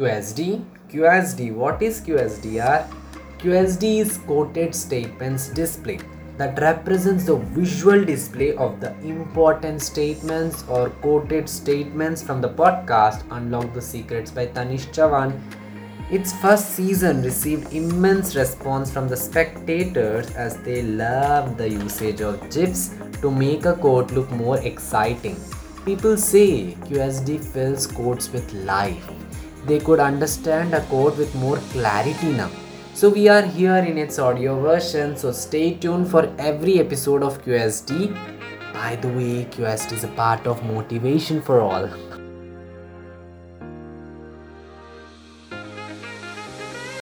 QSD? 0.00 0.64
QSD, 0.92 1.52
what 1.52 1.82
is 1.82 2.00
QSDR? 2.00 2.88
QSD 3.38 3.98
is 3.98 4.18
quoted 4.18 4.72
statements 4.72 5.48
display 5.48 5.98
that 6.36 6.56
represents 6.60 7.24
the 7.24 7.34
visual 7.34 8.04
display 8.04 8.54
of 8.54 8.78
the 8.80 8.96
important 9.00 9.82
statements 9.82 10.62
or 10.68 10.90
quoted 11.02 11.48
statements 11.48 12.22
from 12.22 12.40
the 12.40 12.48
podcast 12.48 13.24
Unlock 13.32 13.74
the 13.74 13.82
Secrets 13.82 14.30
by 14.30 14.46
Tanish 14.46 14.86
Chavan. 14.94 15.36
Its 16.12 16.32
first 16.34 16.76
season 16.76 17.20
received 17.24 17.72
immense 17.72 18.36
response 18.36 18.92
from 18.92 19.08
the 19.08 19.16
spectators 19.16 20.30
as 20.36 20.58
they 20.58 20.82
loved 20.82 21.58
the 21.58 21.68
usage 21.68 22.20
of 22.20 22.38
GIFs 22.50 22.94
to 23.20 23.32
make 23.32 23.64
a 23.64 23.74
quote 23.74 24.12
look 24.12 24.30
more 24.30 24.58
exciting. 24.58 25.34
People 25.84 26.16
say 26.16 26.76
QSD 26.86 27.42
fills 27.42 27.88
quotes 27.88 28.30
with 28.30 28.52
life 28.52 29.10
they 29.68 29.78
could 29.78 30.00
understand 30.00 30.74
a 30.74 30.80
code 30.86 31.16
with 31.18 31.34
more 31.34 31.58
clarity 31.72 32.32
now. 32.32 32.50
So 32.94 33.08
we 33.08 33.28
are 33.28 33.42
here 33.42 33.76
in 33.76 33.96
its 33.96 34.18
audio 34.18 34.60
version, 34.60 35.16
so 35.16 35.30
stay 35.30 35.74
tuned 35.74 36.10
for 36.10 36.32
every 36.38 36.80
episode 36.80 37.22
of 37.22 37.42
QSD. 37.44 38.12
By 38.72 38.96
the 38.96 39.08
way, 39.08 39.44
QSD 39.44 39.92
is 39.92 40.04
a 40.04 40.08
part 40.08 40.46
of 40.46 40.64
Motivation 40.64 41.40
for 41.40 41.60
All. 41.60 41.88